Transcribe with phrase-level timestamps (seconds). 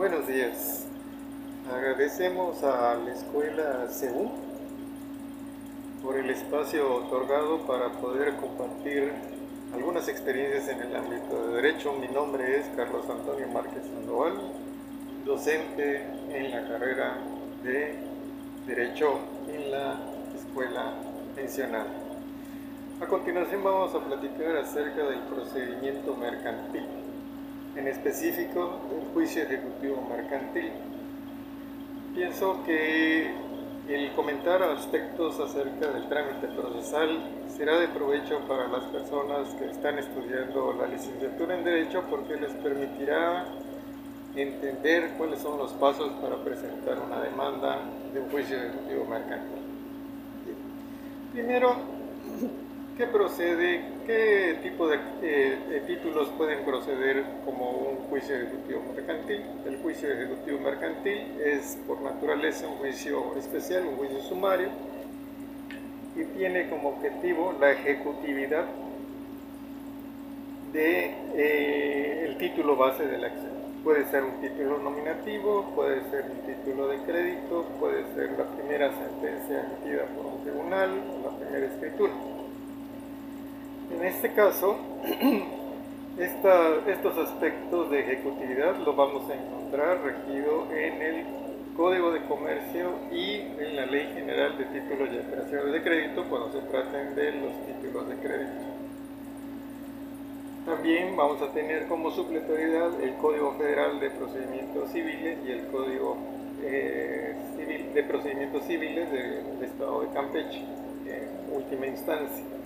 [0.00, 0.86] Buenos días.
[1.70, 4.30] Agradecemos a la escuela CEU
[6.02, 9.12] por el espacio otorgado para poder compartir
[9.74, 11.92] algunas experiencias en el ámbito de derecho.
[11.92, 14.40] Mi nombre es Carlos Antonio Márquez Sandoval,
[15.26, 17.18] docente en la carrera
[17.62, 17.98] de
[18.66, 19.18] Derecho
[19.52, 20.00] en la
[20.34, 20.94] escuela
[21.36, 21.92] mencionada.
[23.02, 26.86] A continuación vamos a platicar acerca del procedimiento mercantil,
[27.80, 30.70] en específico del juicio ejecutivo mercantil.
[32.14, 33.30] Pienso que
[33.88, 39.98] el comentar aspectos acerca del trámite procesal será de provecho para las personas que están
[39.98, 43.46] estudiando la licenciatura en Derecho porque les permitirá
[44.36, 47.78] entender cuáles son los pasos para presentar una demanda
[48.12, 49.58] de un juicio ejecutivo mercantil.
[51.32, 51.76] Primero,
[53.00, 53.80] ¿Qué procede?
[54.10, 59.40] ¿Qué tipo de, eh, títulos pueden proceder como un juicio ejecutivo mercantil?
[59.64, 64.66] El juicio ejecutivo mercantil es por naturaleza un juicio especial, un juicio sumario,
[66.16, 68.64] y tiene como objetivo la ejecutividad
[70.72, 73.52] de eh, el título base de la acción.
[73.84, 78.90] Puede ser un título nominativo, puede ser un título de crédito, puede ser la primera
[78.90, 80.90] sentencia emitida por un tribunal,
[81.22, 82.29] la primera escritura.
[83.90, 84.78] En este caso,
[86.18, 91.26] estos aspectos de ejecutividad los vamos a encontrar regido en el
[91.76, 96.52] Código de Comercio y en la Ley General de Títulos y Operaciones de Crédito cuando
[96.52, 98.64] se traten de los títulos de crédito.
[100.66, 106.16] También vamos a tener como supletoriedad el Código Federal de Procedimientos Civiles y el Código
[106.62, 110.62] eh, Civil de Procedimientos Civiles del Estado de Campeche,
[111.06, 112.59] en última instancia.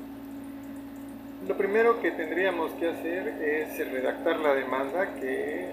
[1.47, 5.69] Lo primero que tendríamos que hacer es redactar la demanda que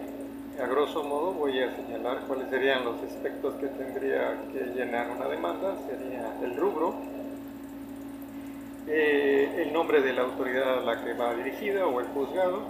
[0.62, 5.30] a grosso modo voy a señalar cuáles serían los aspectos que tendría que llenar una
[5.30, 5.78] demanda.
[5.88, 6.94] Sería el rubro,
[8.86, 12.64] eh, el nombre de la autoridad a la que va dirigida o el juzgado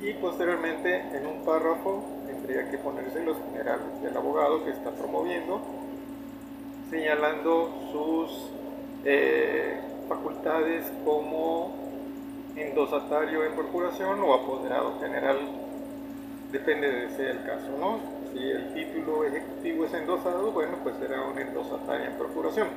[0.00, 5.60] y posteriormente en un párrafo tendría que ponerse los generales del abogado que está promoviendo
[6.90, 8.50] señalando sus
[9.04, 11.85] eh, facultades como
[12.56, 15.38] endosatario en procuración o apoderado general,
[16.50, 18.00] depende de ser el caso, ¿no?
[18.32, 22.68] Si el título ejecutivo es endosado, bueno, pues será un endosatario en procuración.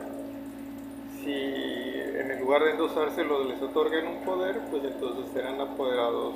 [1.24, 6.36] Si en el lugar de endosárselo les otorgan un poder, pues entonces serán apoderados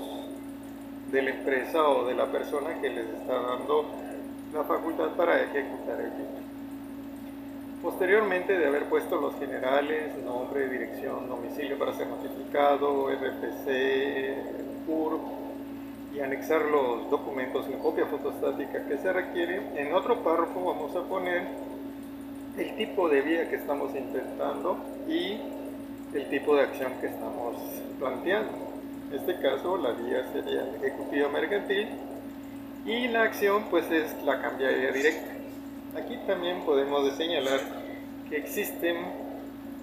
[1.12, 3.86] de la empresa o de la persona que les está dando
[4.54, 6.43] la facultad para ejecutar el título.
[7.84, 15.22] Posteriormente de haber puesto los generales, nombre, dirección, domicilio para ser notificado, RFC, CURP
[16.16, 21.02] y anexar los documentos en copia fotostática que se requiere, en otro párrafo vamos a
[21.02, 21.46] poner
[22.58, 25.42] el tipo de vía que estamos intentando y
[26.14, 27.58] el tipo de acción que estamos
[28.00, 28.54] planteando.
[29.12, 31.90] En este caso la vía sería ejecutiva mercantil
[32.86, 35.33] y la acción pues es la cambiaria directa.
[35.96, 37.60] Aquí también podemos señalar
[38.28, 38.98] que existen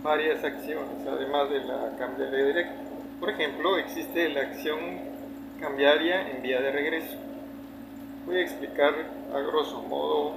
[0.02, 2.74] varias acciones, además de la cambiaria directa.
[3.20, 4.78] Por ejemplo, existe la acción
[5.60, 7.16] cambiaria en vía de regreso.
[8.26, 8.92] Voy a explicar
[9.32, 10.32] a grosso modo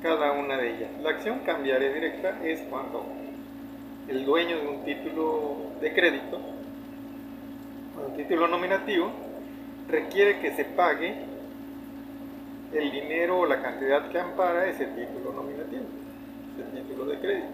[0.00, 0.90] cada una de ellas.
[1.02, 3.04] La acción cambiaria directa es cuando
[4.06, 6.40] el dueño de un título de crédito,
[8.06, 9.10] un título nominativo,
[9.88, 11.16] requiere que se pague
[12.72, 15.84] el dinero o la cantidad que ampara ese título nominativo,
[16.56, 17.48] ese título de crédito.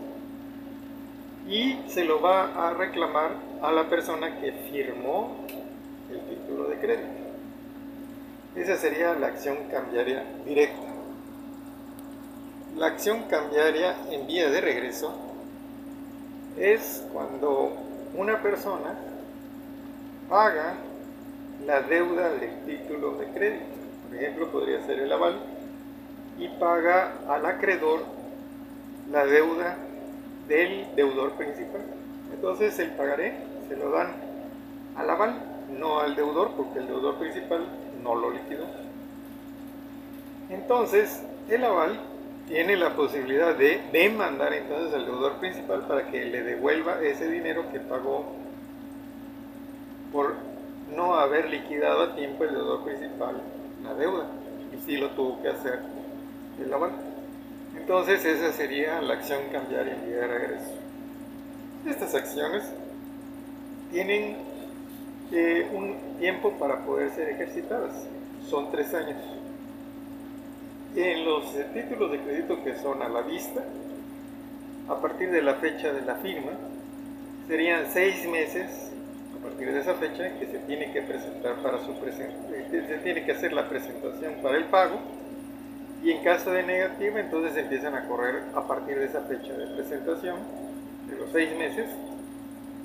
[1.49, 3.31] Y se lo va a reclamar
[3.63, 5.37] a la persona que firmó
[6.11, 7.27] el título de crédito.
[8.57, 10.83] Esa sería la acción cambiaria directa.
[12.77, 15.15] La acción cambiaria en vía de regreso
[16.59, 17.73] es cuando
[18.15, 18.95] una persona
[20.29, 20.75] paga
[21.65, 23.76] la deuda del título de crédito
[24.17, 25.41] ejemplo, podría ser el aval,
[26.39, 28.01] y paga al acreedor
[29.11, 29.77] la deuda
[30.49, 31.83] del deudor principal.
[32.33, 33.35] Entonces el pagaré
[33.69, 34.13] se lo dan
[34.97, 35.35] al aval,
[35.79, 37.67] no al deudor, porque el deudor principal
[38.03, 38.67] no lo liquidó.
[40.51, 41.99] Entonces el aval
[42.49, 47.65] tiene la posibilidad de demandar entonces al deudor principal para que le devuelva ese dinero
[47.73, 48.25] que pagó
[50.13, 50.35] por
[50.95, 53.43] no haber liquidado a tiempo el deudor principal
[53.83, 54.27] la deuda
[54.73, 55.81] y sí lo tuvo que hacer
[56.63, 56.93] el aval.
[57.77, 60.71] Entonces esa sería la acción cambiaria en vía de regreso.
[61.87, 62.65] Estas acciones
[63.93, 64.37] tienen
[65.33, 67.93] eh, un tiempo para poder ser ejercitadas,
[68.49, 69.19] son tres años.
[70.95, 71.45] En los
[71.75, 73.63] títulos de crédito que son a la vista,
[74.89, 76.53] a partir de la fecha de la firma,
[77.49, 78.86] serían seis meses
[79.57, 83.33] partir de esa fecha que se tiene que presentar para su presentación, se tiene que
[83.33, 85.01] hacer la presentación para el pago
[86.03, 89.67] y en caso de negativa entonces empiezan a correr a partir de esa fecha de
[89.69, 90.37] presentación
[91.09, 91.87] de los seis meses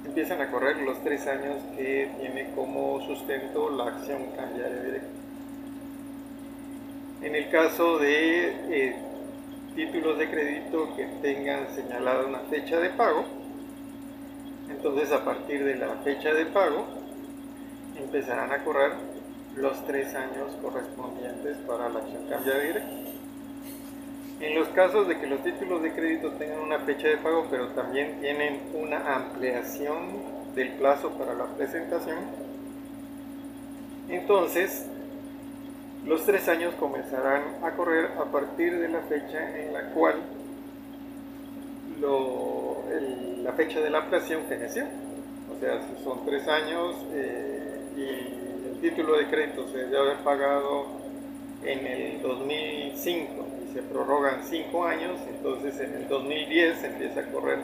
[0.05, 5.09] empiezan a correr los tres años que tiene como sustento la acción cambiaria directa.
[7.21, 8.95] En el caso de eh,
[9.75, 13.40] títulos de crédito que tengan señalada una fecha de pago,
[14.71, 16.85] entonces a partir de la fecha de pago
[17.97, 18.93] empezarán a correr
[19.55, 23.11] los tres años correspondientes para la acción cambiaria directa.
[24.39, 27.67] En los casos de que los títulos de crédito tengan una fecha de pago, pero
[27.69, 32.17] también tienen una ampliación del plazo para la presentación,
[34.09, 34.87] entonces
[36.05, 40.15] los tres años comenzarán a correr a partir de la fecha en la cual
[43.43, 44.85] la fecha de la ampliación feneció.
[45.55, 50.87] O sea, son tres años eh, y el título de crédito se debe haber pagado
[51.63, 57.59] en el 2005 se prorrogan cinco años, entonces en el 2010 empieza a correr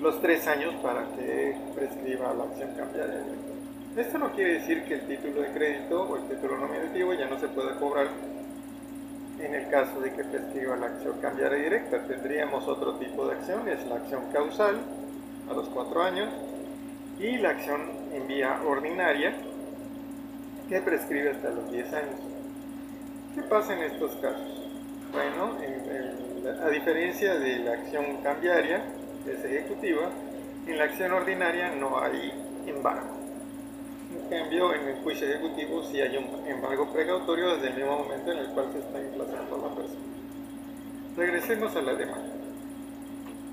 [0.00, 3.24] los tres años para que prescriba la acción cambiaria
[3.96, 7.38] Esto no quiere decir que el título de crédito o el título nominativo ya no
[7.40, 8.08] se pueda cobrar
[9.40, 12.06] en el caso de que prescriba la acción cambiaria directa.
[12.06, 14.76] Tendríamos otro tipo de acciones, la acción causal
[15.50, 16.28] a los cuatro años
[17.18, 17.80] y la acción
[18.12, 19.34] en vía ordinaria
[20.68, 22.20] que prescribe hasta los 10 años.
[23.34, 24.70] ¿Qué pasa en estos casos?
[25.12, 25.56] Bueno,
[26.62, 28.82] a diferencia de la acción cambiaria,
[29.26, 30.10] es ejecutiva,
[30.66, 32.32] en la acción ordinaria no hay
[32.66, 33.15] embargo.
[34.28, 38.38] Cambio, en el juicio ejecutivo sí hay un embargo precautorio desde el mismo momento en
[38.38, 40.00] el cual se está emplazando la persona.
[41.16, 42.34] Regresemos a la demanda.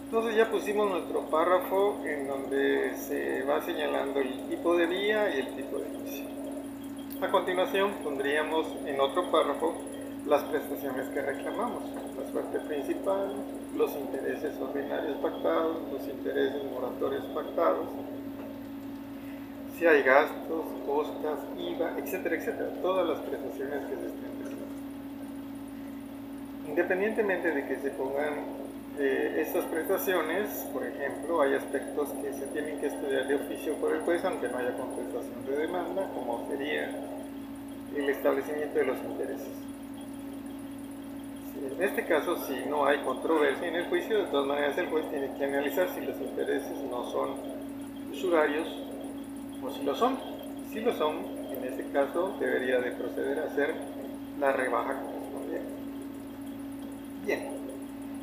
[0.06, 5.42] Entonces ya pusimos nuestro párrafo en donde se va señalando el tipo de vía y
[5.42, 6.26] el tipo de juicio.
[7.22, 9.76] A continuación pondríamos en otro párrafo
[10.26, 11.84] las prestaciones que reclamamos,
[12.18, 13.32] la suerte principal,
[13.76, 17.88] los intereses ordinarios pactados, los intereses moratorios pactados,
[19.78, 24.66] si hay gastos, costas, IVA, etcétera, etcétera, todas las prestaciones que se estén prestando.
[26.68, 28.34] Independientemente de que se pongan
[29.00, 33.92] eh, estas prestaciones, por ejemplo, hay aspectos que se tienen que estudiar de oficio por
[33.94, 36.90] el juez, aunque no haya contestación de demanda, como sería
[37.96, 39.64] el establecimiento de los intereses.
[41.76, 45.10] En este caso, si no hay controversia en el juicio, de todas maneras el juez
[45.10, 47.32] tiene que analizar si los intereses no son
[48.12, 48.68] usurarios
[49.66, 50.18] o si lo son.
[50.72, 51.18] Si lo son,
[51.52, 53.76] en este caso debería de proceder a hacer
[54.40, 55.72] la rebaja correspondiente.
[57.26, 57.50] Bien,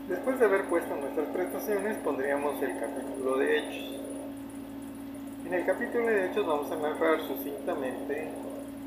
[0.09, 4.01] después de haber puesto nuestras prestaciones, pondríamos el capítulo de hechos.
[5.47, 8.31] En el capítulo de hechos vamos a narrar sucintamente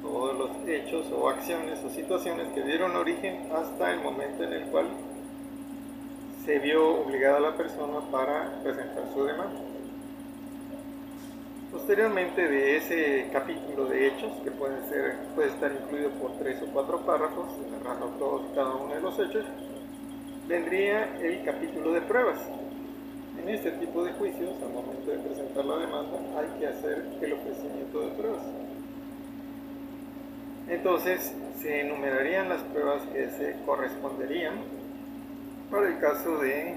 [0.01, 4.63] todos los hechos o acciones o situaciones que dieron origen hasta el momento en el
[4.65, 4.87] cual
[6.45, 9.59] se vio obligada la persona para presentar su demanda.
[11.73, 16.67] Posteriormente de ese capítulo de hechos, que puede, ser, puede estar incluido por tres o
[16.67, 19.43] cuatro párrafos, narrando todos cada uno de los hechos,
[20.47, 22.37] vendría el capítulo de pruebas.
[23.41, 27.33] En este tipo de juicios, al momento de presentar la demanda, hay que hacer el
[27.33, 28.43] ofrecimiento de pruebas.
[30.69, 34.53] Entonces se enumerarían las pruebas que se corresponderían
[35.71, 36.75] para el caso de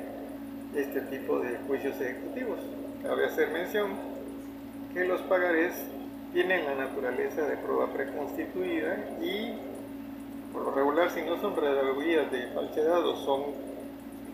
[0.74, 2.60] este tipo de juicios ejecutivos.
[3.02, 4.15] Cabe hacer mención
[4.96, 5.74] que los pagarés
[6.32, 9.52] tienen la naturaleza de prueba preconstituida y
[10.50, 13.42] por lo regular si no son redaguías de falsedad o son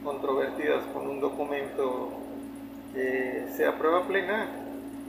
[0.05, 2.11] controvertidas con un documento
[2.95, 4.51] que sea prueba plena,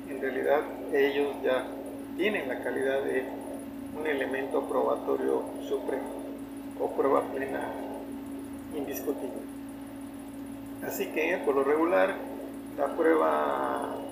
[0.10, 1.68] en realidad ellos ya
[2.18, 3.24] tienen la calidad de
[3.96, 6.10] un elemento probatorio supremo
[6.80, 7.72] o prueba plena
[8.76, 9.44] indiscutible.
[10.84, 12.16] Así que, por lo regular,
[12.76, 14.03] la prueba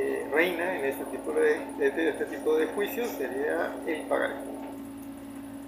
[0.00, 4.34] eh, reina en este tipo de, este tipo de juicios sería el pagaré.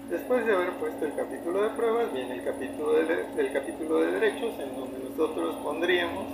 [0.09, 4.53] Después de haber puesto el capítulo de pruebas, viene el capítulo del capítulo de derechos,
[4.59, 6.25] en donde nosotros pondríamos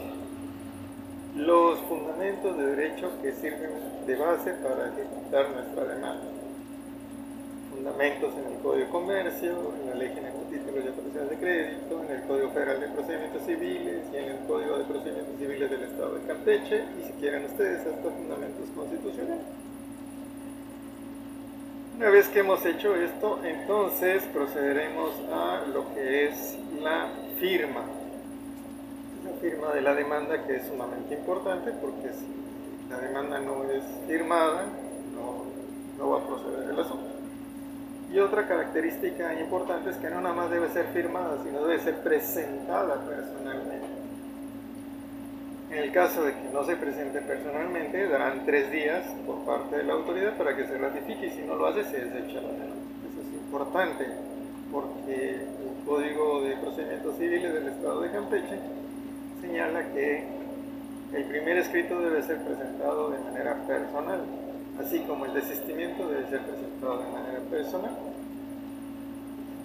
[1.36, 3.72] los fundamentos de derecho que sirven
[4.06, 6.47] de base para ejecutar nuestra demanda
[7.88, 12.04] en el Código de Comercio, en la Ley General de Títulos y Operaciones de Crédito,
[12.04, 15.84] en el Código Federal de Procedimientos Civiles y en el Código de Procedimientos Civiles del
[15.84, 19.46] Estado de Campeche, y si quieren ustedes estos fundamentos constitucionales.
[21.96, 27.82] Una vez que hemos hecho esto, entonces procederemos a lo que es la firma.
[29.26, 32.28] La firma de la demanda que es sumamente importante porque si
[32.90, 34.66] la demanda no es firmada,
[35.16, 35.46] no,
[35.98, 36.97] no va a proceder el asunto.
[38.18, 41.98] Y otra característica importante es que no nada más debe ser firmada, sino debe ser
[41.98, 43.86] presentada personalmente.
[45.70, 49.84] En el caso de que no se presente personalmente, darán tres días por parte de
[49.84, 52.76] la autoridad para que se ratifique y si no lo hace, se desecha la demanda.
[53.08, 54.08] Eso es importante
[54.72, 58.60] porque el Código de Procedimientos Civiles del Estado de Campeche
[59.42, 60.24] señala que
[61.14, 64.22] el primer escrito debe ser presentado de manera personal,
[64.80, 68.07] así como el desistimiento debe ser presentado de manera personal.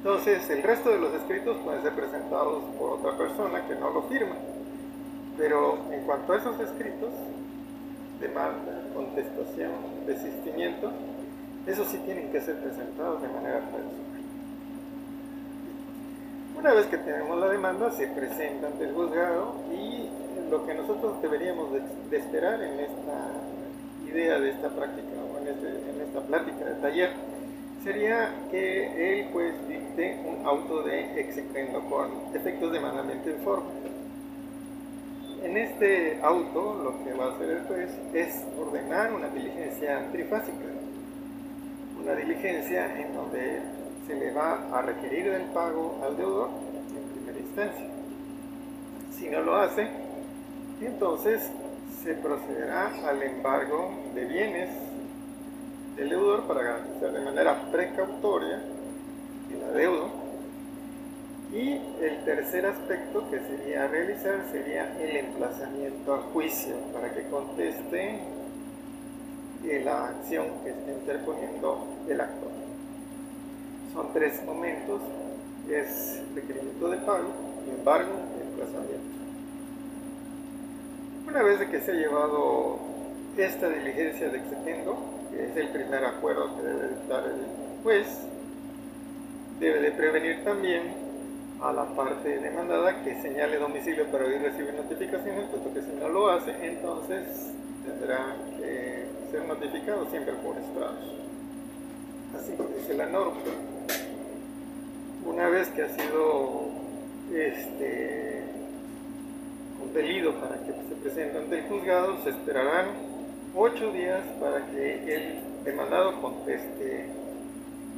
[0.05, 4.03] Entonces, el resto de los escritos pueden ser presentados por otra persona que no lo
[4.03, 4.35] firma.
[5.39, 7.11] Pero en cuanto a esos escritos,
[8.21, 9.71] demanda, contestación,
[10.05, 10.91] desistimiento,
[11.69, 14.03] esos sí tienen que ser presentados de manera personal.
[16.59, 20.11] Una vez que tenemos la demanda, se presenta ante el juzgado y
[20.51, 21.69] lo que nosotros deberíamos
[22.11, 23.31] de, esperar en esta
[24.05, 27.32] idea de esta práctica o en, este, en esta plática de taller
[27.83, 33.71] sería que el juez dicte un auto de exequendo con efectos de mandamiento en forma
[35.43, 40.65] en este auto lo que va a hacer el juez es ordenar una diligencia trifásica,
[42.01, 43.61] una diligencia en donde
[44.07, 46.51] se le va a requerir el pago al deudor
[46.97, 47.87] en primera instancia.
[49.11, 49.89] Si no lo hace,
[50.81, 51.51] entonces
[52.03, 54.71] se procederá al embargo de bienes
[55.97, 58.61] del deudor para garantizar de manera precautoria
[59.51, 60.09] el adeudo
[61.53, 68.21] y el tercer aspecto que sería realizar sería el emplazamiento a juicio para que conteste
[69.85, 72.51] la acción que está interponiendo el actor.
[73.93, 75.01] Son tres momentos,
[75.71, 77.29] es requerimiento de pago,
[77.79, 79.13] embargo emplazamiento.
[81.29, 82.79] Una vez de que se ha llevado
[83.37, 84.97] esta diligencia de exequendo,
[85.33, 88.07] que es el primer acuerdo que debe dar el juez,
[89.59, 90.83] debe de prevenir también
[91.61, 96.09] a la parte demandada que señale domicilio para hoy recibir notificaciones, puesto que si no
[96.09, 97.53] lo hace, entonces
[97.85, 101.23] tendrá que ser notificado siempre por estrados.
[102.37, 103.41] Así dice la norma.
[105.25, 106.69] Una vez que ha sido
[107.33, 108.43] este,
[109.79, 113.12] compelido para que se presente ante el juzgado, se esperarán
[113.55, 117.07] ocho días para que el demandado conteste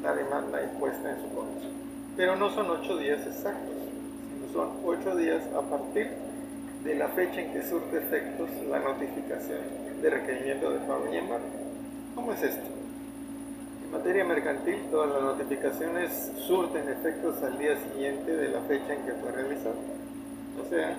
[0.03, 1.75] la demanda impuesta en su contra
[2.17, 3.75] pero no son ocho días exactos,
[4.31, 6.11] sino son ocho días a partir
[6.85, 9.59] de la fecha en que surte efectos la notificación
[10.01, 11.47] de requerimiento de pago y embargo.
[12.15, 12.69] ¿Cómo es esto?
[13.85, 19.03] En materia mercantil, todas las notificaciones surten efectos al día siguiente de la fecha en
[19.03, 19.77] que fue realizado.
[20.65, 20.97] O sea,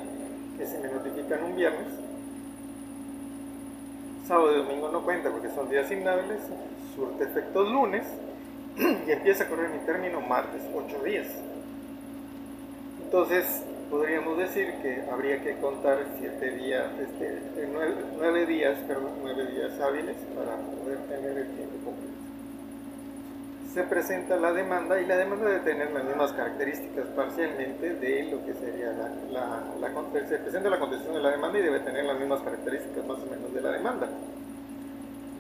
[0.58, 1.88] que si me notifican un viernes,
[4.28, 6.40] sábado y domingo no cuenta porque son días inhábiles,
[6.96, 8.04] surte efectos lunes,
[9.08, 11.28] y empieza a correr mi término martes, 8 días.
[13.04, 17.42] Entonces, podríamos decir que habría que contar 7 días, este,
[18.18, 22.25] 9, días, perdón, 9 días hábiles para poder tener el tiempo completo.
[23.76, 28.46] Se presenta la demanda y la demanda debe tener las mismas características parcialmente de lo
[28.46, 32.06] que sería la, la, la se presenta la contestación de la demanda y debe tener
[32.06, 34.08] las mismas características más o menos de la demanda.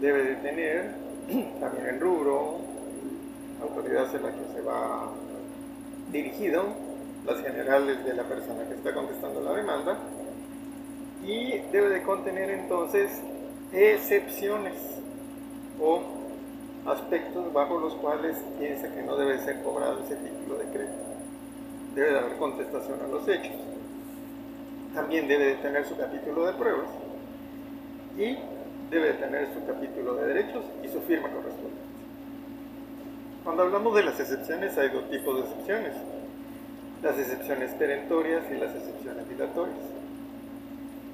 [0.02, 0.96] Debe de tener
[1.62, 2.58] también el rubro,
[3.62, 5.12] autoridad en la que se va
[6.12, 6.66] dirigido,
[7.26, 9.98] las generales de la persona que está contestando la demanda,
[11.24, 13.12] y debe de contener entonces
[13.72, 14.74] excepciones
[15.80, 16.15] o
[16.86, 21.04] aspectos bajo los cuales piensa que no debe ser cobrado ese título de crédito.
[21.96, 23.56] Debe de haber contestación a los hechos.
[24.94, 26.88] También debe de tener su capítulo de pruebas
[28.18, 28.38] y
[28.90, 31.86] debe de tener su capítulo de derechos y su firma correspondiente.
[33.44, 35.94] Cuando hablamos de las excepciones hay dos tipos de excepciones,
[37.02, 39.78] las excepciones perentorias y las excepciones dilatorias.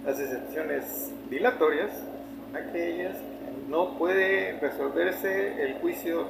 [0.06, 3.31] Las excepciones dilatorias son aquellas que
[3.72, 6.26] no puede resolverse el juicio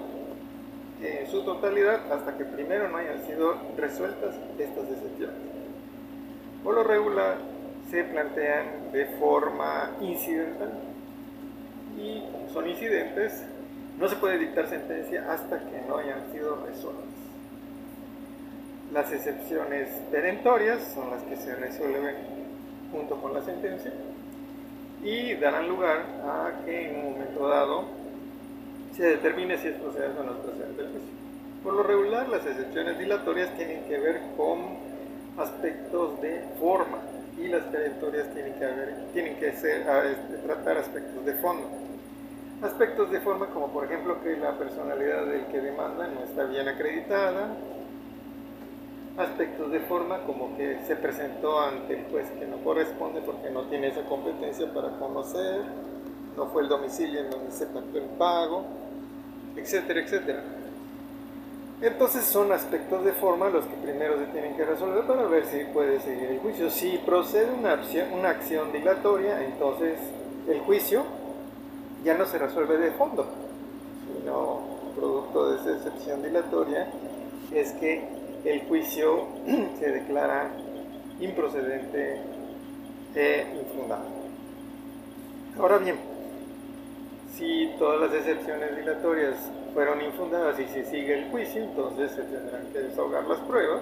[1.02, 5.38] en su totalidad hasta que primero no hayan sido resueltas estas excepciones.
[6.64, 7.38] Por lo regular
[7.90, 10.72] se plantean de forma incidental
[11.98, 13.44] y como son incidentes
[13.98, 17.06] no se puede dictar sentencia hasta que no hayan sido resueltas.
[18.94, 22.16] Las excepciones perentorias son las que se resuelven
[22.92, 23.92] junto con la sentencia
[25.04, 27.86] y darán lugar a que en un momento dado
[28.96, 31.10] se determine si es procedente o no es procedente el juicio.
[31.64, 34.78] Por lo regular, las excepciones dilatorias tienen que ver con
[35.38, 36.98] aspectos de forma
[37.38, 39.84] y las perentorias tienen que, haber, tienen que este,
[40.46, 41.68] tratar aspectos de fondo.
[42.62, 46.68] Aspectos de forma como por ejemplo que la personalidad del que demanda no está bien
[46.68, 47.56] acreditada.
[49.22, 53.62] Aspectos de forma como que se presentó ante el juez que no corresponde porque no
[53.64, 55.62] tiene esa competencia para conocer,
[56.36, 58.66] no fue el domicilio en donde se pactó el pago,
[59.56, 60.44] etcétera, etcétera.
[61.82, 65.66] Entonces son aspectos de forma los que primero se tienen que resolver para ver si
[65.66, 66.72] puede seguir el juicio.
[66.72, 70.00] Si procede una acción, una acción dilatoria, entonces
[70.48, 71.04] el juicio
[72.04, 73.28] ya no se resuelve de fondo,
[74.08, 74.62] sino
[74.96, 76.88] producto de esa excepción dilatoria
[77.54, 79.28] es que el juicio
[79.80, 80.52] se declara
[81.20, 82.22] improcedente
[83.16, 84.06] e infundado.
[85.60, 85.98] Ahora bien,
[87.36, 89.36] si todas las excepciones dilatorias
[89.74, 93.82] fueron infundadas y si sigue el juicio, entonces se tendrán que desahogar las pruebas,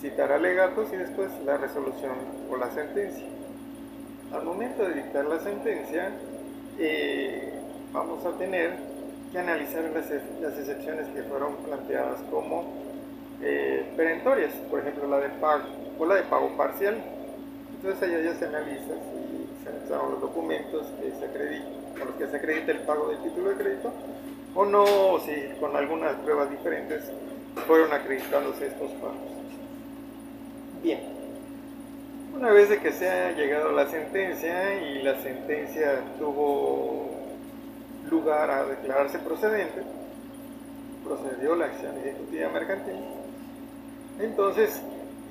[0.00, 2.12] citar alegatos y después la resolución
[2.50, 3.24] o la sentencia.
[4.32, 6.10] Al momento de dictar la sentencia,
[6.78, 7.52] eh,
[7.92, 8.91] vamos a tener
[9.32, 12.64] que analizar las, excepciones que fueron planteadas como
[13.40, 15.64] eh, perentorias, por ejemplo la de pago
[15.98, 16.96] o la de pago parcial.
[17.74, 22.26] Entonces allá ya se analiza si se analizaron los documentos que se con los que
[22.28, 23.92] se acredita el pago del título de crédito
[24.54, 27.10] o no, si con algunas pruebas diferentes
[27.66, 29.16] fueron acreditándose estos pagos.
[30.82, 31.00] Bien.
[32.36, 37.21] Una vez de que se ha llegado la sentencia y la sentencia tuvo
[38.12, 39.82] lugar a declararse procedente,
[41.04, 43.00] procedió la acción ejecutiva mercantil,
[44.20, 44.80] entonces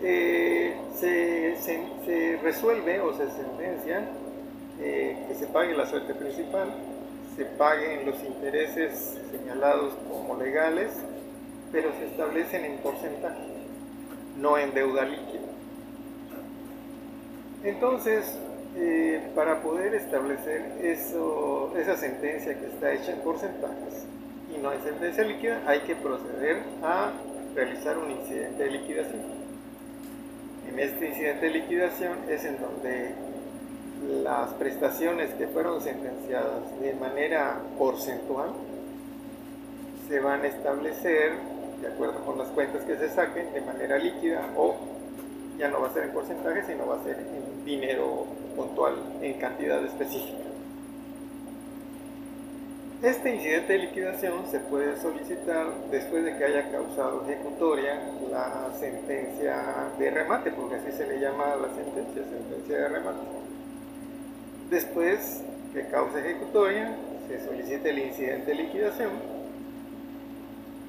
[0.02, 4.10] eh, se, resuelve o se sentencia
[4.80, 6.74] eh, que se pague la suerte principal,
[7.38, 10.92] se paguen los intereses señalados como legales,
[11.72, 13.44] pero se establecen en porcentaje,
[14.38, 15.42] no en deuda líquida.
[17.64, 18.38] Entonces,
[18.76, 24.06] eh, para poder establecer esa sentencia que está hecha en porcentajes
[24.54, 27.12] y no hay sentencia líquida, hay que proceder a
[27.56, 29.22] realizar un incidente de liquidación.
[30.70, 33.14] En este incidente de liquidación es en donde
[34.24, 38.52] las prestaciones que fueron sentenciadas de manera porcentual
[40.08, 41.34] se van a establecer
[41.82, 44.76] de acuerdo con las cuentas que se saquen de manera líquida o
[45.58, 49.34] ya no va a ser en porcentaje, sino va a ser en dinero puntual, en
[49.34, 50.52] cantidad específica.
[53.02, 59.90] Este incidente de liquidación se puede solicitar después de que haya causado ejecutoria la sentencia
[59.98, 63.20] de remate, porque así se le llama la sentencia, sentencia de remate.
[64.70, 66.96] Después que cause ejecutoria,
[67.28, 69.10] se solicita el incidente de liquidación,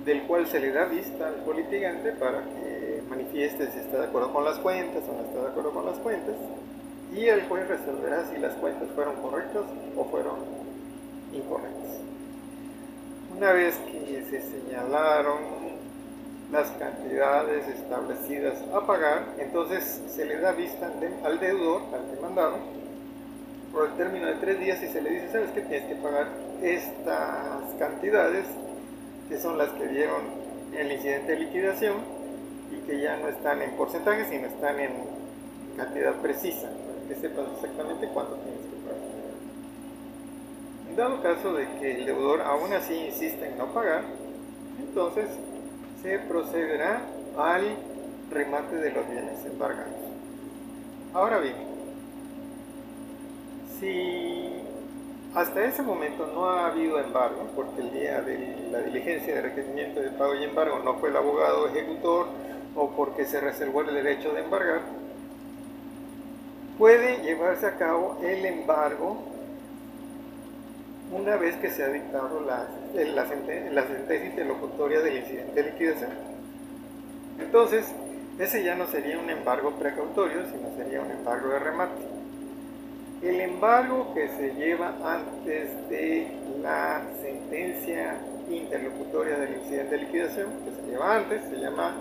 [0.05, 4.35] del cual se le da vista al politigante para que manifieste si está de acuerdo
[4.35, 6.35] con las cuentas o no está de acuerdo con las cuentas
[7.15, 9.63] y el juez resolverá si las cuentas fueron correctas
[9.97, 10.37] o fueron
[11.33, 11.99] incorrectas.
[13.37, 15.63] Una vez que se señalaron
[16.51, 20.91] las cantidades establecidas a pagar, entonces se le da vista
[21.25, 22.59] al deudor, al demandado,
[23.73, 25.63] por el término de tres días y se le dice, ¿sabes qué?
[25.63, 26.29] Tienes que pagar
[26.63, 28.45] estas cantidades,
[29.29, 30.21] que son las que dieron
[30.77, 31.97] el incidente de liquidación,
[32.71, 34.93] y que ya no están en porcentaje, sino están en
[35.77, 36.69] cantidad precisa,
[37.13, 39.03] que sepas exactamente cuánto tienes que pagar.
[40.89, 44.05] En dado caso de que el deudor aún así insiste en no pagar,
[44.79, 45.29] entonces
[46.03, 47.03] se procederá
[47.37, 47.77] al
[48.31, 49.93] remate de los bienes embargados.
[51.13, 51.55] Ahora bien,
[53.79, 54.63] si
[55.35, 60.01] hasta ese momento no ha habido embargo, porque el día de la diligencia de requerimiento
[60.01, 62.29] de pago y embargo no fue el abogado ejecutor
[62.75, 65.02] o porque se reservó el derecho de embargar,
[66.83, 69.17] puede llevarse a cabo el embargo
[71.13, 72.67] una vez que se ha dictado la,
[73.29, 76.11] sentencia interlocutoria del incidente de liquidación.
[77.39, 77.87] Entonces,
[78.37, 82.03] ese ya no sería un embargo precautorio, sino sería un embargo de remate.
[83.23, 88.17] El embargo que se lleva antes de la sentencia
[88.51, 91.95] interlocutoria del incidente de liquidación, que se lleva antes, se llama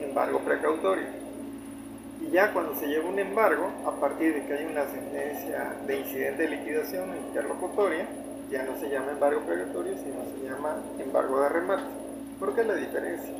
[0.00, 1.25] embargo precautorio.
[2.26, 5.98] Y ya cuando se lleva un embargo, a partir de que hay una sentencia de
[5.98, 8.06] incidente de liquidación interlocutoria,
[8.50, 11.84] ya no se llama embargo precautorio, sino se llama embargo de remate.
[12.38, 13.30] ¿Por qué la diferencia?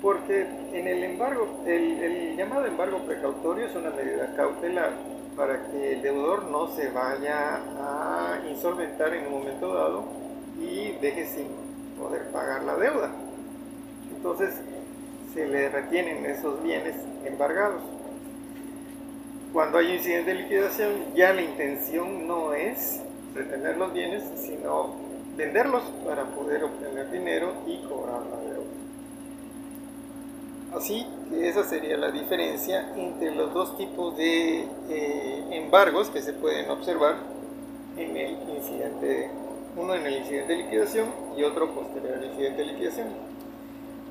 [0.00, 4.92] Porque en el embargo, el llamado embargo precautorio es una medida cautelar
[5.36, 10.04] para que el deudor no se vaya a insolventar en un momento dado
[10.58, 11.48] y deje sin
[11.98, 13.10] poder pagar la deuda.
[14.14, 14.54] Entonces
[15.36, 16.94] se le retienen esos bienes
[17.26, 17.82] embargados.
[19.52, 23.02] Cuando hay un incidente de liquidación, ya la intención no es
[23.34, 24.94] retener los bienes, sino
[25.36, 28.64] venderlos para poder obtener dinero y cobrar la deuda.
[30.74, 36.32] Así que esa sería la diferencia entre los dos tipos de eh, embargos que se
[36.32, 37.16] pueden observar
[37.98, 39.30] en el incidente,
[39.76, 43.25] uno en el incidente de liquidación y otro posterior al incidente de liquidación.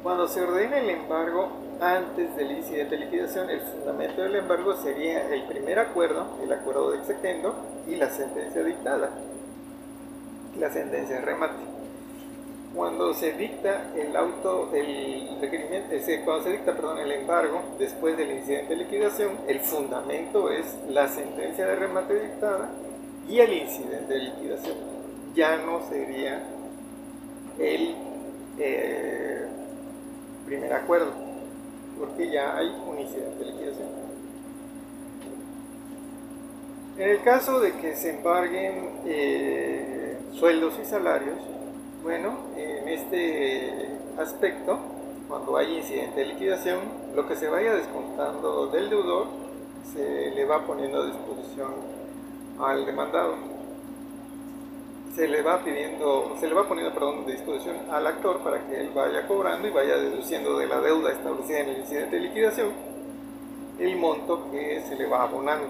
[0.06, 1.50] Cuando se ordena el embargo
[1.82, 6.92] antes del incidente de liquidación, el fundamento del embargo sería el primer acuerdo, el acuerdo
[6.92, 7.56] de exequendo
[7.88, 9.10] y la sentencia dictada,
[10.60, 11.56] la sentencia de remate
[12.76, 18.30] cuando se dicta el auto, el requerimiento, cuando se dicta, perdón, el embargo después del
[18.30, 22.70] incidente de liquidación, el fundamento es la sentencia de remate dictada
[23.28, 24.78] y el incidente de liquidación.
[25.34, 26.44] Ya no sería
[27.58, 27.96] el
[28.60, 29.46] eh,
[30.46, 31.12] primer acuerdo,
[32.00, 33.88] porque ya hay un incidente de liquidación.
[36.98, 41.38] En el caso de que se embarguen eh, sueldos y salarios,
[42.04, 44.80] bueno, en este aspecto,
[45.28, 46.80] cuando hay incidente de liquidación,
[47.16, 49.28] lo que se vaya descontando del deudor
[49.92, 51.74] se le va poniendo a disposición
[52.60, 53.55] al demandado.
[55.16, 58.82] Se le va pidiendo, se le va poniendo, perdón, de disposición al actor para que
[58.82, 62.96] él vaya cobrando y vaya deduciendo de la deuda establecida en el incidente de liquidación
[63.80, 65.68] el monto que se le va abonando.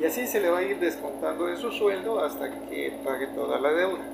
[0.00, 3.58] Y así se le va a ir descontando de su sueldo hasta que pague toda
[3.58, 4.04] la deuda.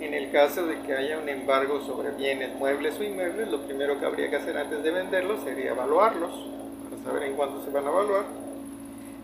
[0.00, 3.98] En el caso de que haya un embargo sobre bienes muebles o inmuebles, lo primero
[3.98, 6.46] que habría que hacer antes de venderlos sería evaluarlos,
[6.90, 8.24] para saber en cuánto se van a evaluar,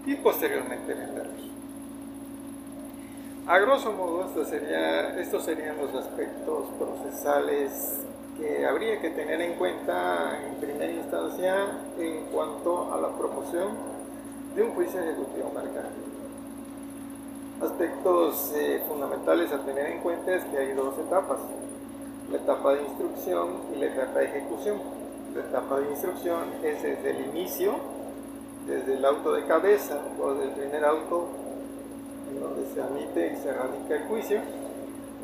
[0.06, 1.49] y posteriormente venderlos.
[3.50, 7.98] A grosso modo, estos serían los aspectos procesales
[8.38, 11.66] que habría que tener en cuenta en primera instancia
[11.98, 13.70] en cuanto a la promoción
[14.54, 16.04] de un juicio ejecutivo mercantil.
[17.60, 21.40] Aspectos eh, fundamentales a tener en cuenta es que hay dos etapas,
[22.30, 24.80] la etapa de instrucción y la etapa de ejecución.
[25.34, 27.74] La etapa de instrucción es desde el inicio,
[28.68, 31.39] desde el auto de cabeza o del primer auto
[32.38, 34.40] donde se admite y se radica el juicio,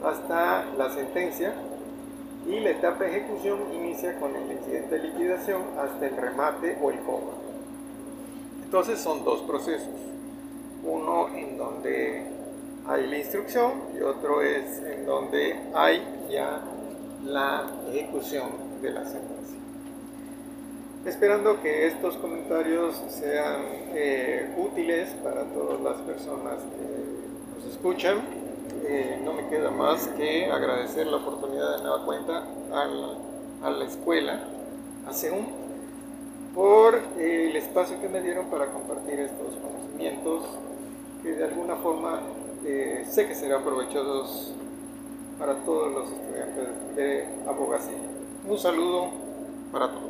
[0.02, 1.52] hasta la sentencia
[2.46, 6.90] y la etapa de ejecución inicia con el incidente de liquidación hasta el remate o
[6.90, 7.34] el cobro.
[8.64, 10.06] Entonces son dos procesos
[10.86, 12.22] uno en donde
[12.86, 16.62] hay la instrucción y otro es en donde hay ya
[17.24, 19.35] la ejecución de la sentencia.
[21.06, 23.62] Esperando que estos comentarios sean
[23.94, 28.22] eh, útiles para todas las personas que nos escuchan,
[28.84, 32.42] eh, no me queda más que agradecer la oportunidad de nueva cuenta
[32.72, 34.40] a la, escuela,
[35.06, 35.46] a SEUM,
[36.52, 40.42] por el espacio que me dieron para compartir estos conocimientos
[41.22, 42.20] que de alguna forma
[42.64, 44.54] eh, sé que serán provechosos
[45.38, 47.98] para todos los estudiantes de abogacía.
[48.48, 49.10] Un saludo
[49.70, 50.05] para todos.